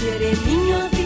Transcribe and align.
quiere 0.00 0.34
niños 0.46 0.99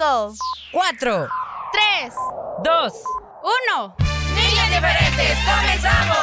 5, 0.00 0.34
4, 0.72 1.28
3, 1.72 2.14
2, 2.64 2.92
1. 3.74 3.96
Niños 4.34 4.66
diferentes, 4.70 5.38
comenzamos. 5.44 6.16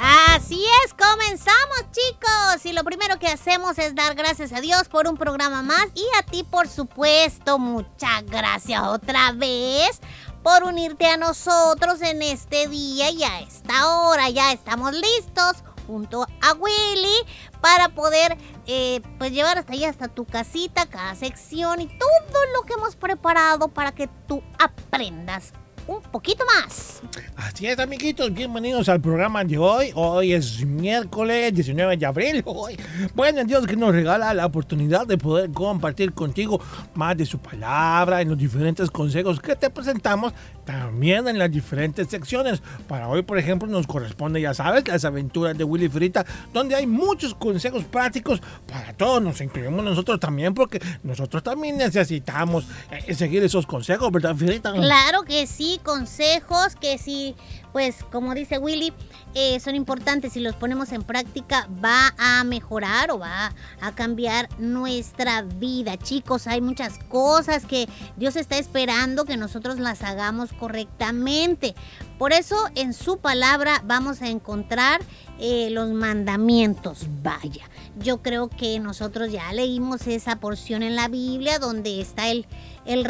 Así 0.00 0.64
es, 0.82 0.94
comenzamos 0.94 1.84
chicos. 1.92 2.64
Y 2.64 2.72
lo 2.72 2.84
primero 2.84 3.18
que 3.18 3.28
hacemos 3.28 3.78
es 3.78 3.94
dar 3.94 4.14
gracias 4.14 4.54
a 4.54 4.62
Dios 4.62 4.88
por 4.88 5.06
un 5.06 5.18
programa 5.18 5.60
más 5.60 5.88
y 5.94 6.06
a 6.18 6.22
ti 6.22 6.44
por 6.44 6.68
supuesto. 6.68 7.58
Muchas 7.58 8.24
gracias 8.24 8.80
otra 8.82 9.32
vez 9.32 10.00
por 10.42 10.64
unirte 10.64 11.06
a 11.06 11.18
nosotros 11.18 12.00
en 12.00 12.22
este 12.22 12.66
día 12.66 13.10
y 13.10 13.24
a 13.24 13.40
esta 13.40 13.88
hora. 13.88 14.30
Ya 14.30 14.52
estamos 14.52 14.94
listos 14.94 15.62
junto 15.88 16.22
a 16.22 16.52
Willy 16.52 17.26
para 17.60 17.88
poder 17.88 18.38
eh, 18.66 19.00
pues 19.18 19.32
llevar 19.32 19.58
hasta 19.58 19.72
allá, 19.72 19.88
hasta 19.88 20.06
tu 20.06 20.24
casita, 20.24 20.86
cada 20.86 21.16
sección 21.16 21.80
y 21.80 21.88
todo 21.88 22.46
lo 22.54 22.62
que 22.62 22.74
hemos 22.74 22.94
preparado 22.94 23.68
para 23.68 23.92
que 23.92 24.08
tú 24.28 24.42
aprendas 24.60 25.52
un 25.88 26.02
poquito 26.02 26.44
más. 26.44 27.00
Así 27.34 27.66
es, 27.66 27.78
amiguitos, 27.78 28.32
bienvenidos 28.32 28.88
al 28.90 29.00
programa 29.00 29.42
de 29.42 29.56
hoy. 29.56 29.90
Hoy 29.94 30.34
es 30.34 30.64
miércoles 30.64 31.54
19 31.54 31.96
de 31.96 32.06
abril. 32.06 32.42
Hoy, 32.44 32.78
bueno, 33.14 33.42
Dios 33.44 33.66
que 33.66 33.74
nos 33.74 33.92
regala 33.94 34.34
la 34.34 34.44
oportunidad 34.44 35.06
de 35.06 35.16
poder 35.16 35.50
compartir 35.50 36.12
contigo 36.12 36.60
más 36.94 37.16
de 37.16 37.24
su 37.24 37.38
palabra 37.38 38.20
en 38.20 38.28
los 38.28 38.36
diferentes 38.36 38.90
consejos 38.90 39.40
que 39.40 39.56
te 39.56 39.70
presentamos, 39.70 40.34
también 40.66 41.26
en 41.26 41.38
las 41.38 41.50
diferentes 41.50 42.08
secciones. 42.08 42.60
Para 42.86 43.08
hoy, 43.08 43.22
por 43.22 43.38
ejemplo, 43.38 43.66
nos 43.66 43.86
corresponde, 43.86 44.42
ya 44.42 44.52
sabes, 44.52 44.86
las 44.86 45.06
aventuras 45.06 45.56
de 45.56 45.64
Willy 45.64 45.88
Frita, 45.88 46.26
donde 46.52 46.74
hay 46.74 46.86
muchos 46.86 47.34
consejos 47.34 47.84
prácticos 47.84 48.42
para 48.70 48.92
todos. 48.92 49.22
Nos 49.22 49.40
incluimos 49.40 49.82
nosotros 49.82 50.20
también, 50.20 50.52
porque 50.52 50.82
nosotros 51.02 51.42
también 51.42 51.78
necesitamos 51.78 52.66
eh, 52.90 53.14
seguir 53.14 53.42
esos 53.42 53.66
consejos, 53.66 54.12
¿verdad, 54.12 54.36
Frita? 54.36 54.72
Claro 54.72 55.22
que 55.22 55.46
sí, 55.46 55.77
consejos 55.78 56.76
que 56.76 56.98
sí, 56.98 57.36
pues 57.72 58.02
como 58.10 58.34
dice 58.34 58.58
Willy, 58.58 58.92
eh, 59.34 59.60
son 59.60 59.74
importantes. 59.74 60.32
Si 60.32 60.40
los 60.40 60.56
ponemos 60.56 60.92
en 60.92 61.02
práctica 61.02 61.68
va 61.84 62.14
a 62.18 62.42
mejorar 62.44 63.10
o 63.10 63.18
va 63.18 63.52
a 63.80 63.94
cambiar 63.94 64.48
nuestra 64.58 65.42
vida. 65.42 65.96
Chicos, 65.96 66.46
hay 66.46 66.60
muchas 66.60 66.98
cosas 67.08 67.66
que 67.66 67.88
Dios 68.16 68.36
está 68.36 68.58
esperando 68.58 69.24
que 69.24 69.36
nosotros 69.36 69.78
las 69.78 70.02
hagamos 70.02 70.52
correctamente. 70.52 71.74
Por 72.18 72.32
eso 72.32 72.56
en 72.74 72.94
su 72.94 73.18
palabra 73.18 73.82
vamos 73.84 74.22
a 74.22 74.28
encontrar 74.28 75.00
eh, 75.38 75.68
los 75.70 75.90
mandamientos. 75.90 77.06
Vaya, 77.22 77.68
yo 77.98 78.22
creo 78.22 78.48
que 78.48 78.80
nosotros 78.80 79.30
ya 79.30 79.52
leímos 79.52 80.06
esa 80.06 80.36
porción 80.36 80.82
en 80.82 80.96
la 80.96 81.08
Biblia 81.08 81.58
donde 81.58 82.00
está 82.00 82.28
el, 82.28 82.46
el 82.86 83.04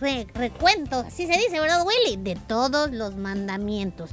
re- 0.00 0.26
re- 0.26 0.28
recuento, 0.34 1.00
así 1.00 1.26
se 1.26 1.32
dice, 1.38 1.60
¿verdad, 1.60 1.84
Willy? 1.84 2.16
De 2.16 2.36
todos 2.36 2.90
los 2.92 3.16
mandamientos. 3.16 4.10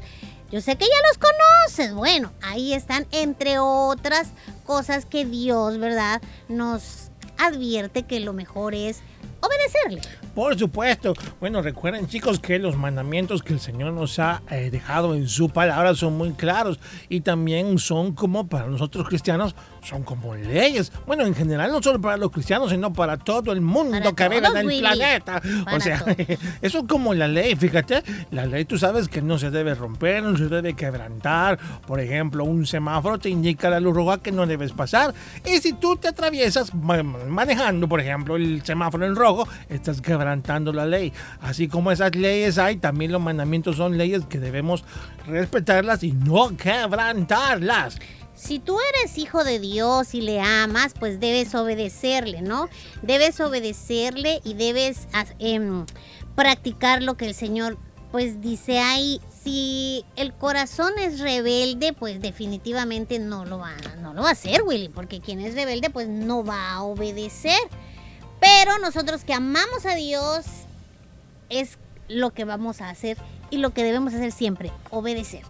Yo 0.51 0.61
sé 0.61 0.75
que 0.77 0.85
ya 0.85 1.07
los 1.07 1.17
conoces. 1.19 1.93
Bueno, 1.93 2.31
ahí 2.41 2.73
están, 2.73 3.05
entre 3.11 3.59
otras 3.59 4.29
cosas 4.65 5.05
que 5.05 5.25
Dios, 5.25 5.77
¿verdad? 5.77 6.21
Nos 6.47 7.09
advierte 7.37 8.03
que 8.03 8.19
lo 8.19 8.33
mejor 8.33 8.73
es 8.73 8.99
obedecerle. 9.41 10.01
Por 10.39 10.57
supuesto. 10.57 11.13
Bueno, 11.41 11.61
recuerden 11.61 12.07
chicos 12.07 12.39
que 12.39 12.59
los 12.59 12.77
mandamientos 12.77 13.43
que 13.43 13.51
el 13.51 13.59
Señor 13.59 13.91
nos 13.91 14.19
ha 14.19 14.41
eh, 14.49 14.69
dejado 14.71 15.13
en 15.13 15.27
su 15.27 15.49
palabra 15.49 15.93
son 15.95 16.17
muy 16.17 16.31
claros 16.31 16.79
y 17.09 17.19
también 17.19 17.77
son 17.77 18.13
como 18.13 18.47
para 18.47 18.67
nosotros 18.67 19.05
cristianos, 19.05 19.53
son 19.83 20.03
como 20.03 20.35
leyes. 20.35 20.93
Bueno, 21.05 21.25
en 21.25 21.35
general 21.35 21.73
no 21.73 21.83
solo 21.83 21.99
para 21.99 22.15
los 22.15 22.31
cristianos, 22.31 22.69
sino 22.69 22.93
para 22.93 23.17
todo 23.17 23.51
el 23.51 23.59
mundo 23.59 23.97
Para 23.97 24.13
que 24.15 24.29
vive 24.29 24.47
en 24.47 24.57
el 24.57 24.65
Willy. 24.65 24.79
planeta. 24.79 25.41
Para 25.65 25.75
o 25.75 25.79
sea, 25.81 26.05
eso 26.61 26.77
es 26.79 26.83
como 26.87 27.13
la 27.13 27.27
ley, 27.27 27.57
fíjate. 27.57 28.01
La 28.31 28.45
ley 28.45 28.63
tú 28.63 28.77
sabes 28.77 29.09
que 29.09 29.21
no 29.21 29.37
se 29.37 29.51
debe 29.51 29.75
romper, 29.75 30.23
no 30.23 30.37
se 30.37 30.47
debe 30.47 30.73
quebrantar. 30.73 31.59
Por 31.85 31.99
ejemplo, 31.99 32.45
un 32.45 32.65
semáforo 32.65 33.17
te 33.19 33.27
indica 33.27 33.69
la 33.69 33.81
luz 33.81 33.93
roja 33.93 34.19
que 34.19 34.31
no 34.31 34.47
debes 34.47 34.71
pasar. 34.71 35.13
Y 35.45 35.57
si 35.57 35.73
tú 35.73 35.97
te 35.97 36.07
atraviesas 36.07 36.73
ma- 36.73 37.03
manejando, 37.03 37.89
por 37.89 37.99
ejemplo, 37.99 38.37
el 38.37 38.63
semáforo 38.63 39.05
en 39.05 39.17
rojo, 39.17 39.45
estás 39.67 40.01
quebrantando 40.29 40.71
la 40.71 40.85
ley. 40.85 41.11
Así 41.41 41.67
como 41.67 41.91
esas 41.91 42.15
leyes 42.15 42.57
hay, 42.57 42.77
también 42.77 43.11
los 43.11 43.21
mandamientos 43.21 43.77
son 43.77 43.97
leyes 43.97 44.25
que 44.25 44.39
debemos 44.39 44.83
respetarlas 45.25 46.03
y 46.03 46.11
no 46.11 46.55
quebrantarlas. 46.55 47.97
Si 48.35 48.59
tú 48.59 48.77
eres 48.93 49.17
hijo 49.17 49.43
de 49.43 49.59
Dios 49.59 50.13
y 50.13 50.21
le 50.21 50.39
amas, 50.39 50.93
pues 50.97 51.19
debes 51.19 51.53
obedecerle, 51.55 52.41
¿no? 52.41 52.69
Debes 53.01 53.39
obedecerle 53.41 54.39
y 54.45 54.53
debes 54.53 55.07
em, 55.39 55.85
practicar 56.35 57.03
lo 57.03 57.17
que 57.17 57.25
el 57.25 57.33
Señor 57.33 57.77
pues 58.11 58.39
dice 58.39 58.79
ahí. 58.79 59.19
Si 59.43 60.05
el 60.15 60.33
corazón 60.33 60.93
es 60.99 61.19
rebelde, 61.19 61.91
pues 61.93 62.21
definitivamente 62.21 63.19
no 63.19 63.45
lo 63.45 63.57
va, 63.59 63.73
no 64.01 64.13
lo 64.13 64.21
va 64.21 64.29
a 64.29 64.33
hacer, 64.33 64.61
Willy, 64.63 64.89
porque 64.89 65.21
quien 65.21 65.39
es 65.39 65.55
rebelde 65.55 65.89
pues 65.89 66.07
no 66.07 66.43
va 66.43 66.73
a 66.73 66.83
obedecer. 66.83 67.59
Pero 68.39 68.77
nosotros 68.79 69.23
que 69.23 69.33
amamos 69.33 69.85
a 69.85 69.95
Dios 69.95 70.45
es 71.49 71.77
lo 72.07 72.31
que 72.31 72.45
vamos 72.45 72.81
a 72.81 72.89
hacer 72.89 73.17
y 73.49 73.57
lo 73.57 73.71
que 73.71 73.83
debemos 73.83 74.13
hacer 74.13 74.31
siempre, 74.31 74.71
obedecer. 74.89 75.43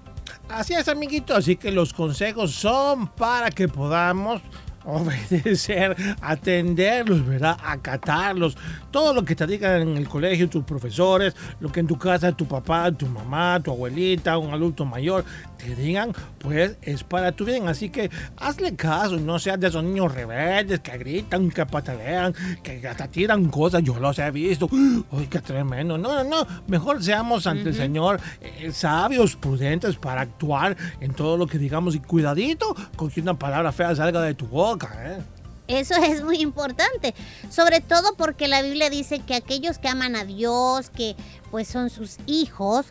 Así 0.50 0.74
es, 0.74 0.88
amiguito. 0.88 1.36
Así 1.36 1.56
que 1.56 1.72
los 1.72 1.94
consejos 1.94 2.52
son 2.52 3.08
para 3.08 3.52
que 3.52 3.68
podamos 3.68 4.42
obedecer, 4.86 5.96
atenderlos, 6.22 7.26
¿verdad? 7.26 7.58
Acatarlos. 7.64 8.58
Todo 8.92 9.14
lo 9.14 9.24
que 9.24 9.36
te 9.36 9.46
digan 9.46 9.82
en 9.82 9.98
el 9.98 10.08
colegio, 10.08 10.50
tus 10.50 10.64
profesores, 10.64 11.36
lo 11.60 11.72
que 11.72 11.82
en 11.82 11.88
tu 11.88 11.98
casa 11.98 12.32
tu 12.32 12.48
papá, 12.48 12.92
tu 12.92 13.06
mamá, 13.06 13.60
tu 13.64 13.72
abuelita, 13.72 14.38
un 14.38 14.54
adulto 14.54 14.86
mayor 14.86 15.24
te 15.60 15.76
digan, 15.76 16.14
pues 16.40 16.78
es 16.82 17.04
para 17.04 17.34
tu 17.34 17.46
bien. 17.46 17.68
Así 17.68 17.90
que 17.90 18.10
hazle 18.38 18.76
caso, 18.76 19.18
no 19.18 19.38
seas 19.38 19.60
de 19.60 19.68
esos 19.68 19.84
niños 19.84 20.14
rebeldes 20.14 20.80
que 20.80 20.98
gritan, 20.98 21.52
que 21.52 21.66
patalean, 21.66 22.34
que 22.64 22.86
hasta 22.88 23.08
tiran 23.08 23.50
cosas. 23.50 23.84
Yo 23.84 24.00
los 24.00 24.18
he 24.20 24.32
visto. 24.32 24.70
Uy, 24.72 25.28
qué 25.30 25.40
tremendo. 25.40 25.98
No, 25.98 26.24
no, 26.24 26.24
no. 26.24 26.48
Mejor 26.68 27.04
seamos 27.04 27.46
ante 27.46 27.70
el 27.70 27.76
Señor 27.76 28.20
eh, 28.42 28.72
sabios, 28.72 29.36
prudentes 29.36 29.98
para 29.98 30.22
actuar 30.22 30.78
en 31.02 31.14
todo 31.14 31.38
lo 31.38 31.46
que 31.46 31.58
digamos 31.58 31.94
y 31.94 32.00
cuidadito 32.00 32.76
con 32.96 33.10
que 33.10 33.22
una 33.22 33.38
palabra 33.38 33.72
fea 33.72 33.96
salga 33.96 34.22
de 34.22 34.34
tu 34.34 34.48
boca. 34.48 34.90
¿eh? 35.06 35.22
Eso 35.68 35.96
es 36.02 36.24
muy 36.24 36.38
importante, 36.38 37.14
sobre 37.50 37.82
todo 37.82 38.16
porque 38.18 38.48
la 38.48 38.62
Biblia 38.62 38.90
dice 38.90 39.20
que 39.20 39.36
aquellos 39.36 39.78
que 39.78 39.88
aman 39.88 40.16
a 40.16 40.24
Dios, 40.24 40.90
que 40.90 41.16
pues 41.52 41.68
son 41.68 41.90
sus 41.90 42.18
hijos, 42.26 42.88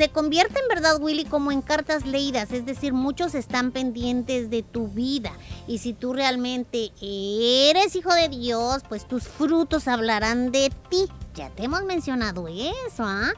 se 0.00 0.08
convierte 0.08 0.58
en 0.58 0.66
verdad, 0.66 0.96
Willy, 0.98 1.26
como 1.26 1.52
en 1.52 1.60
cartas 1.60 2.06
leídas, 2.06 2.52
es 2.52 2.64
decir, 2.64 2.94
muchos 2.94 3.34
están 3.34 3.70
pendientes 3.70 4.48
de 4.48 4.62
tu 4.62 4.88
vida 4.88 5.30
y 5.66 5.76
si 5.76 5.92
tú 5.92 6.14
realmente 6.14 6.90
eres 7.02 7.94
hijo 7.96 8.14
de 8.14 8.30
Dios, 8.30 8.82
pues 8.88 9.06
tus 9.06 9.24
frutos 9.24 9.88
hablarán 9.88 10.52
de 10.52 10.72
ti. 10.88 11.06
Ya 11.34 11.50
te 11.50 11.64
hemos 11.64 11.84
mencionado 11.84 12.48
eso, 12.48 13.04
¿ah? 13.04 13.34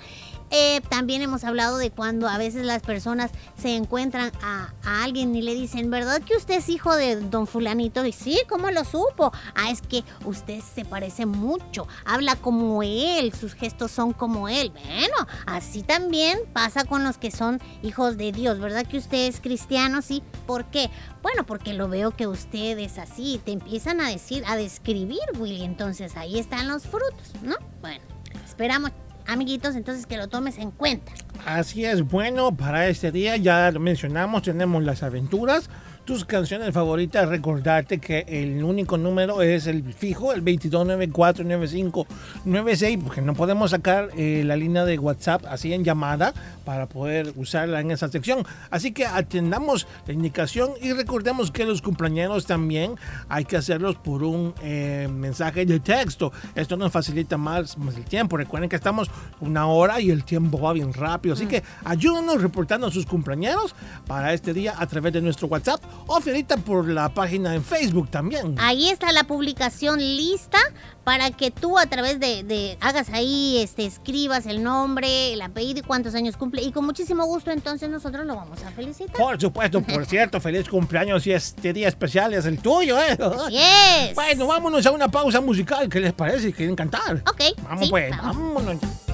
También 0.89 1.23
hemos 1.23 1.45
hablado 1.45 1.79
de 1.79 1.91
cuando 1.91 2.29
a 2.29 2.37
veces 2.37 2.65
las 2.65 2.83
personas 2.83 3.31
se 3.61 3.75
encuentran 3.75 4.33
a, 4.43 4.73
a, 4.85 5.03
alguien 5.03 5.35
y 5.35 5.43
le 5.43 5.55
dicen, 5.55 5.91
¿verdad 5.91 6.21
que 6.21 6.37
usted 6.37 6.57
es 6.57 6.69
hijo 6.69 6.95
de 6.95 7.17
don 7.17 7.47
fulanito? 7.47 8.05
Y 8.05 8.13
sí, 8.13 8.41
¿cómo 8.49 8.71
lo 8.71 8.85
supo? 8.85 9.33
Ah, 9.55 9.71
es 9.71 9.81
que 9.81 10.05
usted 10.25 10.61
se 10.61 10.85
parece 10.85 11.27
mucho, 11.27 11.87
habla 12.05 12.37
como 12.37 12.83
él, 12.83 13.33
sus 13.33 13.55
gestos 13.55 13.91
son 13.91 14.13
como 14.13 14.49
él. 14.49 14.71
Bueno, 14.71 15.27
así 15.47 15.83
también 15.83 16.39
pasa 16.53 16.85
con 16.85 17.03
los 17.03 17.17
que 17.17 17.31
son 17.31 17.61
hijos 17.83 18.17
de 18.17 18.33
Dios, 18.33 18.59
¿verdad 18.59 18.87
que 18.87 18.99
usted 18.99 19.29
es 19.29 19.41
cristiano? 19.41 20.03
Sí, 20.03 20.23
¿por 20.47 20.67
qué? 20.67 20.91
Bueno, 21.23 21.47
porque 21.47 21.73
lo 21.73 21.89
veo 21.89 22.11
que 22.11 22.27
usted 22.27 22.79
es 22.79 22.99
así, 22.99 23.41
te 23.45 23.53
empiezan 23.53 24.01
a 24.01 24.09
decir, 24.11 24.45
a 24.47 24.57
describir, 24.57 25.21
Willy, 25.39 25.65
entonces 25.65 26.17
ahí 26.17 26.39
están 26.39 26.69
los 26.69 26.83
frutos, 26.83 27.33
¿no? 27.43 27.57
Bueno, 27.81 28.05
esperamos 28.45 28.91
amiguitos, 29.27 29.77
entonces 29.77 30.07
que 30.07 30.17
lo 30.17 30.29
tomes 30.29 30.59
en 30.59 30.71
cuenta. 30.71 31.13
Así 31.47 31.85
es, 31.85 32.03
bueno, 32.03 32.57
para 32.57 32.89
este 32.89 33.13
día 33.13 33.37
ya 33.37 33.71
lo 33.71 33.81
mencionamos, 33.81 34.43
tenemos 34.43 34.83
las 34.83 35.03
aventuras, 35.03 35.69
tus 36.05 36.25
canciones 36.25 36.75
favoritas, 36.75 37.29
recordarte 37.29 37.99
que 37.99 38.25
el 38.27 38.65
único 38.65 38.99
número 38.99 39.41
es 39.43 39.69
el 39.69 39.95
fijo, 39.95 40.33
el 40.33 40.45
22949596, 40.45 43.01
porque 43.03 43.21
no 43.21 43.35
podemos 43.35 43.71
sacar 43.71 44.11
eh, 44.17 44.43
la 44.45 44.57
línea 44.57 44.85
de 44.85 44.99
WhatsApp 44.99 45.45
así 45.49 45.73
en 45.73 45.85
llamada 45.85 46.35
para 46.65 46.87
poder 46.87 47.33
usarla 47.37 47.79
en 47.81 47.93
esa 47.93 48.09
sección. 48.09 48.45
Así 48.71 48.91
que 48.93 49.07
atendamos 49.07 49.87
la 50.07 50.13
indicación 50.13 50.71
y 50.81 50.93
recordemos 50.93 51.53
que 51.53 51.65
los 51.65 51.83
cumpleaños 51.83 52.47
también 52.47 52.97
hay 53.29 53.45
que 53.45 53.57
hacerlos 53.57 53.95
por 53.97 54.23
un 54.25 54.55
eh, 54.63 55.09
mensaje 55.13 55.67
de 55.67 55.81
texto. 55.81 56.33
Esto 56.55 56.77
nos 56.77 56.91
facilita 56.91 57.37
más, 57.37 57.77
más, 57.79 57.97
el 57.97 58.05
tiempo. 58.05 58.37
Recuerden 58.37 58.69
que 58.69 58.77
estamos 58.77 59.11
una 59.41 59.67
hora 59.67 60.01
y 60.01 60.11
el 60.11 60.25
tiempo 60.25 60.61
va 60.61 60.73
bien 60.73 60.93
rápido. 60.93 61.35
Así 61.35 61.47
que 61.47 61.63
ayúdanos 61.85 62.43
reportando 62.43 62.91
sus 62.91 63.07
cumpleaños 63.07 63.77
para 64.07 64.33
este 64.33 64.53
día 64.53 64.75
a 64.77 64.87
través 64.87 65.13
de 65.13 65.21
nuestro 65.21 65.47
WhatsApp 65.47 65.81
o 66.07 66.21
Fierita 66.21 66.57
por 66.57 66.89
la 66.89 67.09
página 67.09 67.55
en 67.55 67.65
Facebook 67.65 68.11
también. 68.11 68.57
Ahí 68.59 68.91
está 68.91 69.13
la 69.13 69.25
publicación 69.25 69.99
lista 69.99 70.59
para 71.05 71.31
que 71.31 71.51
tú 71.51 71.79
a 71.79 71.87
través 71.87 72.21
de, 72.21 72.45
de, 72.45 72.77
hagas 72.81 73.11
ahí, 73.11 73.59
este, 73.59 73.87
escribas 73.87 74.47
el 74.47 74.63
nombre, 74.63 75.33
el 75.33 75.43
apellido 75.43 75.81
y 75.81 75.83
cuántos 75.83 76.15
años 76.15 76.37
cumple. 76.37 76.63
Y 76.63 76.73
con 76.73 76.85
muchísimo 76.85 77.25
gusto 77.25 77.51
entonces 77.51 77.89
nosotros 77.89 78.25
lo 78.27 78.37
vamos 78.37 78.63
a 78.63 78.71
felicitar. 78.71 79.17
Por 79.17 79.41
supuesto, 79.41 79.83
por 79.83 80.07
cierto, 80.07 80.41
feliz 80.41 80.69
cumpleaños 80.69 81.27
y 81.27 81.33
este 81.33 81.73
día 81.73 81.89
especial 81.89 82.35
es 82.35 82.45
el 82.47 82.59
tuyo, 82.59 82.99
¿eh? 83.01 83.17
Yes. 83.51 84.15
Bueno, 84.15 84.47
vámonos 84.47 84.87
a 84.87 84.91
una 84.93 85.09
pausa 85.09 85.41
musical. 85.41 85.89
¿Qué 85.89 86.01
les 86.01 86.13
parece? 86.13 86.53
¿Quieren 86.53 86.77
cantar? 86.77 87.23
Ok. 87.29 87.59
Vamos 87.63 87.85
sí, 87.85 87.91
pues, 87.91 88.11
vamos. 88.11 88.55
vámonos. 88.55 89.12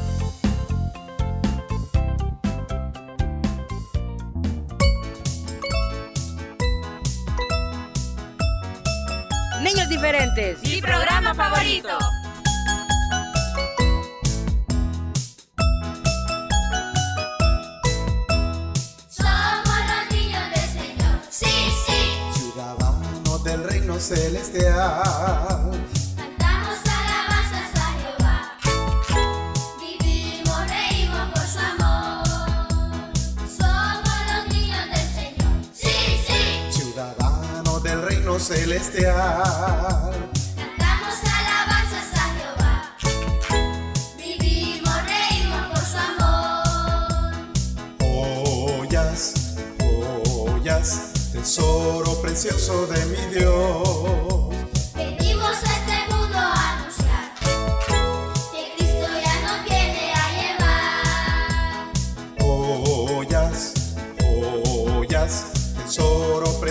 Niños 9.69 9.89
diferentes. 9.91 10.63
Mi 10.63 10.81
programa 10.81 11.35
favorito. 11.35 11.99
Somos 19.11 19.79
los 19.91 20.11
niños 20.11 20.43
del 20.55 20.69
Señor. 20.71 21.21
Sí, 21.29 21.71
sí. 21.87 22.41
Ciudadanos 22.41 23.45
del 23.45 23.63
reino 23.65 24.01
celestial. 24.01 25.69
Celestial. 38.49 40.15
Cantamos 40.57 41.17
alabanzas 41.39 42.09
a 42.15 42.25
Jehová. 42.35 42.75
Vivimos, 44.17 44.97
reímos 45.05 45.65
por 45.71 45.85
su 45.85 45.99
amor. 45.99 47.35
Joyas, 48.01 49.57
joyas, 49.79 50.89
tesoro 51.33 52.23
precioso 52.23 52.87
de 52.87 53.05
mi 53.07 53.35
Dios. 53.35 54.28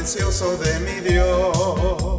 Precioso 0.08 0.58
de 0.58 0.80
mi 0.80 1.02
Dios. 1.02 2.17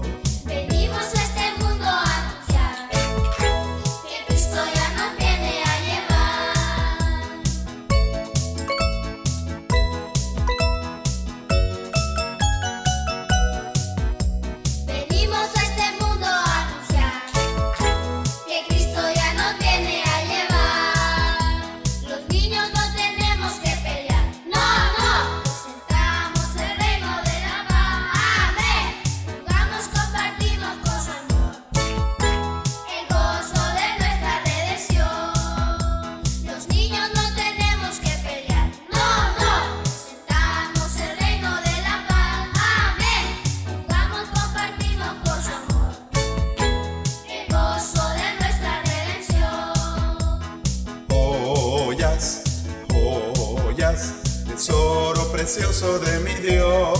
Tesoro 54.58 55.30
precioso 55.30 56.00
de 56.00 56.18
mi 56.18 56.34
Dios. 56.34 56.98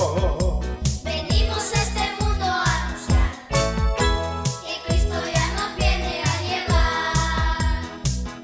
Venimos 1.03 1.73
a 1.75 1.83
este 1.83 2.03
mundo 2.21 2.45
a 2.45 2.63
anunciar 2.85 3.33
que 4.65 4.75
Cristo 4.87 5.17
ya 5.35 5.47
nos 5.55 5.75
viene 5.77 6.23
a 6.23 6.33
llevar. 6.47 7.83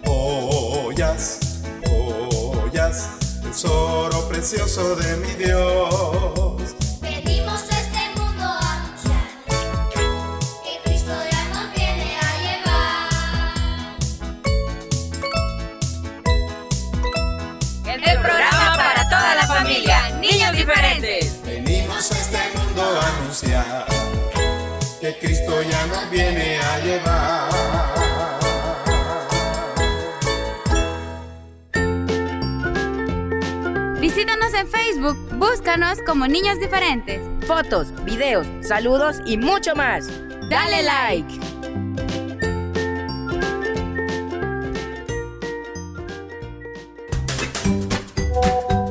Joyas, 0.04 1.62
joyas, 1.86 3.08
tesoro 3.40 4.28
precioso 4.28 4.96
de 4.96 5.16
mi 5.18 5.34
Dios. 5.34 6.33
Cristo 25.24 25.62
ya 25.62 25.86
nos 25.86 26.10
viene 26.10 26.58
a 26.58 26.80
llevar. 26.80 27.50
Visítanos 34.00 34.52
en 34.52 34.68
Facebook, 34.68 35.16
búscanos 35.38 36.00
como 36.06 36.26
Niños 36.26 36.60
Diferentes. 36.60 37.22
Fotos, 37.46 37.88
videos, 38.04 38.46
saludos 38.60 39.16
y 39.24 39.38
mucho 39.38 39.74
más. 39.74 40.08
Dale 40.50 40.82
like. 40.82 41.40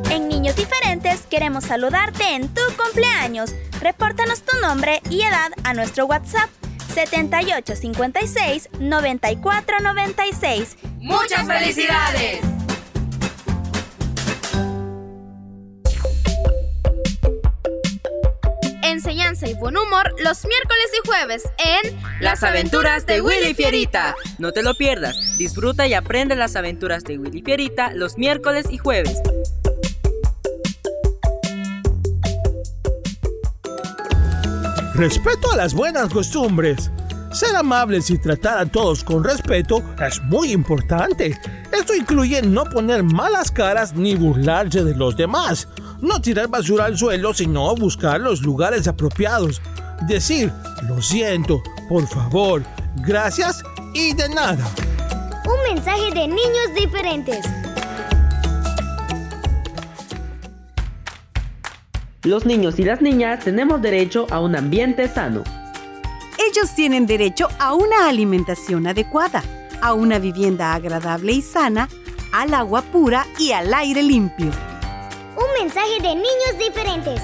En 0.09 0.27
Niños 0.27 0.55
Diferentes 0.55 1.27
queremos 1.29 1.65
saludarte 1.65 2.23
en 2.33 2.47
tu 2.47 2.61
cumpleaños. 2.75 3.53
Repórtanos 3.83 4.41
tu 4.43 4.57
nombre 4.61 5.01
y 5.09 5.23
edad 5.23 5.51
a 5.65 5.73
nuestro 5.73 6.05
WhatsApp 6.05 6.49
7856 6.93 8.69
9496. 8.79 10.77
¡Muchas 10.99 11.45
felicidades! 11.45 12.39
Enseñanza 18.83 19.49
y 19.49 19.53
buen 19.55 19.75
humor 19.75 20.15
los 20.23 20.45
miércoles 20.45 20.85
y 20.93 20.99
jueves 21.05 21.43
en 21.57 21.81
Las 22.21 22.43
aventuras 22.43 23.05
de 23.05 23.19
Willy 23.19 23.53
Fierita. 23.53 24.15
No 24.37 24.53
te 24.53 24.63
lo 24.63 24.75
pierdas. 24.75 25.17
Disfruta 25.37 25.87
y 25.87 25.93
aprende 25.93 26.37
las 26.37 26.55
aventuras 26.55 27.03
de 27.03 27.17
Willy 27.17 27.41
Fierita 27.41 27.91
los 27.93 28.17
miércoles 28.17 28.67
y 28.69 28.77
jueves. 28.77 29.21
Respeto 34.95 35.51
a 35.51 35.57
las 35.57 35.73
buenas 35.73 36.13
costumbres. 36.13 36.91
Ser 37.31 37.55
amables 37.55 38.11
y 38.11 38.19
tratar 38.19 38.59
a 38.59 38.65
todos 38.67 39.03
con 39.03 39.23
respeto 39.23 39.81
es 39.99 40.21
muy 40.21 40.51
importante. 40.51 41.35
Esto 41.71 41.95
incluye 41.95 42.43
no 42.43 42.65
poner 42.65 43.01
malas 43.01 43.49
caras 43.49 43.95
ni 43.95 44.13
burlarse 44.13 44.83
de 44.83 44.93
los 44.93 45.17
demás. 45.17 45.67
No 45.99 46.21
tirar 46.21 46.47
basura 46.47 46.85
al 46.85 46.95
suelo, 46.95 47.33
sino 47.33 47.75
buscar 47.75 48.21
los 48.21 48.43
lugares 48.43 48.87
apropiados. 48.87 49.63
Decir, 50.07 50.51
lo 50.87 51.01
siento, 51.01 51.63
por 51.89 52.05
favor, 52.07 52.61
gracias 52.97 53.63
y 53.95 54.13
de 54.13 54.29
nada. 54.29 54.63
Un 55.45 55.73
mensaje 55.73 56.11
de 56.13 56.27
niños 56.27 56.67
diferentes. 56.75 57.62
Los 62.23 62.45
niños 62.45 62.79
y 62.79 62.85
las 62.85 63.01
niñas 63.01 63.43
tenemos 63.43 63.81
derecho 63.81 64.27
a 64.29 64.39
un 64.39 64.55
ambiente 64.55 65.09
sano. 65.09 65.43
Ellos 66.37 66.73
tienen 66.73 67.05
derecho 67.05 67.49
a 67.59 67.73
una 67.73 68.07
alimentación 68.07 68.87
adecuada, 68.87 69.43
a 69.81 69.93
una 69.93 70.19
vivienda 70.19 70.73
agradable 70.73 71.33
y 71.33 71.41
sana, 71.41 71.89
al 72.31 72.53
agua 72.53 72.81
pura 72.81 73.27
y 73.37 73.51
al 73.51 73.73
aire 73.73 74.01
limpio. 74.01 74.51
Un 75.35 75.61
mensaje 75.61 76.01
de 76.01 76.15
niños 76.15 76.57
diferentes. 76.57 77.21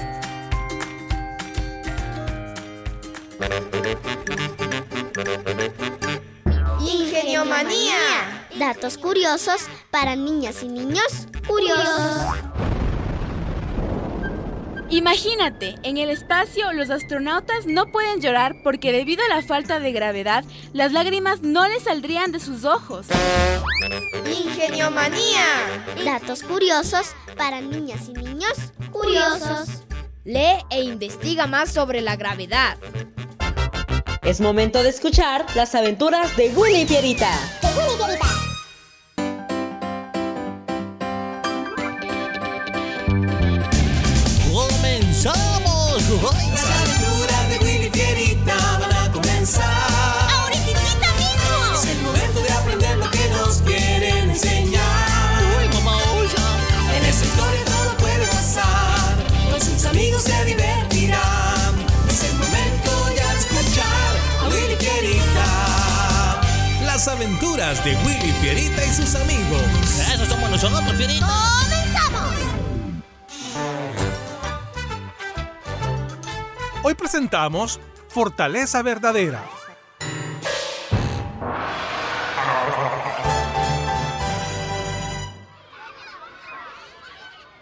Ingeniomanía. 6.78 8.46
Datos 8.58 8.98
curiosos 8.98 9.62
para 9.90 10.14
niñas 10.14 10.62
y 10.62 10.68
niños 10.68 11.26
curiosos. 11.48 12.69
Imagínate, 14.90 15.76
en 15.84 15.98
el 15.98 16.10
espacio 16.10 16.72
los 16.72 16.90
astronautas 16.90 17.66
no 17.66 17.86
pueden 17.86 18.20
llorar 18.20 18.56
porque 18.64 18.90
debido 18.90 19.24
a 19.24 19.36
la 19.36 19.42
falta 19.42 19.78
de 19.78 19.92
gravedad, 19.92 20.44
las 20.72 20.90
lágrimas 20.90 21.42
no 21.42 21.68
les 21.68 21.84
saldrían 21.84 22.32
de 22.32 22.40
sus 22.40 22.64
ojos. 22.64 23.06
Ingeniomanía. 24.26 25.46
Datos 26.04 26.42
curiosos 26.42 27.14
para 27.36 27.60
niñas 27.60 28.08
y 28.08 28.14
niños 28.14 28.52
curiosos. 28.90 29.84
Lee 30.24 30.64
e 30.70 30.82
investiga 30.82 31.46
más 31.46 31.72
sobre 31.72 32.00
la 32.00 32.16
gravedad. 32.16 32.76
Es 34.22 34.40
momento 34.40 34.82
de 34.82 34.88
escuchar 34.88 35.46
las 35.54 35.74
aventuras 35.76 36.36
de 36.36 36.48
Willy 36.50 36.84
Fierita. 36.86 37.30
¡Comenzamos! 45.22 46.02
Las 46.50 46.64
aventuras 46.64 47.48
de 47.50 47.58
Willy 47.58 47.90
Fierita 47.90 48.56
van 48.78 48.90
a 48.90 49.12
comenzar. 49.12 49.66
¡Ahorita 50.32 50.80
mismo! 51.18 51.74
Es 51.74 51.84
el 51.90 52.00
momento 52.00 52.40
de 52.40 52.50
aprender 52.50 52.96
lo 52.96 53.10
que 53.10 53.28
nos 53.28 53.58
quieren 53.58 54.30
enseñar. 54.30 55.42
En 56.96 57.04
esta 57.04 57.24
historia 57.26 57.64
todo 57.66 57.96
puede 57.98 58.26
pasar. 58.28 59.14
Con 59.50 59.60
sus 59.60 59.84
amigos 59.84 60.22
se 60.22 60.42
divertirán. 60.46 61.74
Es 62.08 62.22
el 62.24 62.34
momento 62.36 63.14
ya 63.14 63.30
de 63.30 63.40
escuchar 63.40 64.16
a 64.40 64.48
Willy 64.48 64.76
Fierita. 64.76 66.40
Las 66.86 67.08
aventuras 67.08 67.84
de 67.84 67.94
Willy 67.96 68.32
Fierita 68.40 68.86
y 68.86 68.94
sus 68.94 69.14
amigos. 69.16 69.60
Eso 70.14 70.24
somos 70.24 70.50
nosotros, 70.50 70.96
Fierita. 70.96 71.26
¡Comenzamos! 71.26 71.69
Hoy 76.82 76.94
presentamos 76.94 77.78
Fortaleza 78.08 78.82
Verdadera. 78.82 79.44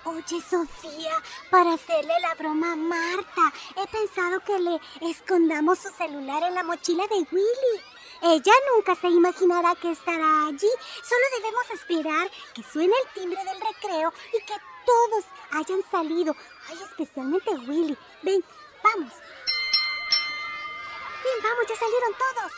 Oye, 0.04 0.40
Sofía, 0.40 1.10
para 1.50 1.72
hacerle 1.72 2.12
la 2.20 2.34
broma 2.36 2.74
a 2.74 2.76
Marta, 2.76 3.52
he 3.76 3.88
pensado 3.88 4.38
que 4.46 4.56
le 4.60 5.10
escondamos 5.10 5.80
su 5.80 5.88
celular 5.90 6.44
en 6.44 6.54
la 6.54 6.62
mochila 6.62 7.02
de 7.08 7.16
Willy. 7.16 7.82
Ella 8.22 8.52
nunca 8.72 8.94
se 8.94 9.08
imaginará 9.08 9.74
que 9.74 9.90
estará 9.90 10.46
allí. 10.46 10.70
Solo 11.02 11.22
debemos 11.36 11.70
esperar 11.74 12.30
que 12.54 12.62
suene 12.62 12.92
el 13.04 13.20
timbre 13.20 13.42
del 13.44 13.60
recreo 13.60 14.12
y 14.28 14.44
que 14.44 14.54
todos 14.86 15.24
hayan 15.50 15.82
salido. 15.90 16.36
Ay, 16.68 16.78
especialmente 16.88 17.50
Willy. 17.50 17.96
Ven, 18.22 18.42
vamos. 18.94 19.12
Bien, 21.22 21.42
vamos, 21.42 21.64
ya 21.68 21.76
salieron 21.76 22.14
todos. 22.14 22.52